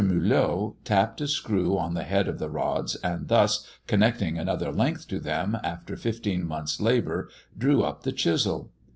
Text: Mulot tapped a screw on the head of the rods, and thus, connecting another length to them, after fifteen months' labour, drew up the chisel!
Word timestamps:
Mulot 0.03 0.83
tapped 0.83 1.21
a 1.21 1.27
screw 1.27 1.77
on 1.77 1.93
the 1.93 2.01
head 2.01 2.27
of 2.27 2.39
the 2.39 2.49
rods, 2.49 2.95
and 3.03 3.27
thus, 3.27 3.67
connecting 3.85 4.39
another 4.39 4.71
length 4.71 5.07
to 5.09 5.19
them, 5.19 5.59
after 5.63 5.95
fifteen 5.95 6.43
months' 6.43 6.81
labour, 6.81 7.29
drew 7.55 7.83
up 7.83 8.01
the 8.01 8.11
chisel! 8.11 8.71